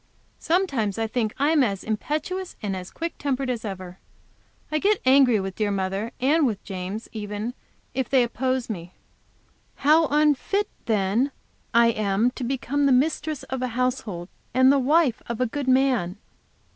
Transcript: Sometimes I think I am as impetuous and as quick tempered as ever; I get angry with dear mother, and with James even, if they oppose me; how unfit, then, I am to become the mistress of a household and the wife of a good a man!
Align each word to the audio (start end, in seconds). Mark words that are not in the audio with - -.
Sometimes 0.39 0.97
I 0.97 1.05
think 1.05 1.31
I 1.37 1.51
am 1.51 1.63
as 1.63 1.83
impetuous 1.83 2.55
and 2.63 2.75
as 2.75 2.89
quick 2.89 3.19
tempered 3.19 3.51
as 3.51 3.63
ever; 3.63 3.99
I 4.71 4.79
get 4.79 4.99
angry 5.05 5.39
with 5.39 5.53
dear 5.57 5.69
mother, 5.69 6.11
and 6.19 6.47
with 6.47 6.63
James 6.63 7.07
even, 7.11 7.53
if 7.93 8.09
they 8.09 8.23
oppose 8.23 8.67
me; 8.67 8.95
how 9.75 10.07
unfit, 10.07 10.69
then, 10.87 11.31
I 11.71 11.89
am 11.89 12.31
to 12.31 12.43
become 12.43 12.87
the 12.87 12.91
mistress 12.91 13.43
of 13.43 13.61
a 13.61 13.67
household 13.77 14.27
and 14.55 14.71
the 14.71 14.79
wife 14.79 15.21
of 15.27 15.39
a 15.39 15.45
good 15.45 15.67
a 15.67 15.69
man! 15.69 16.17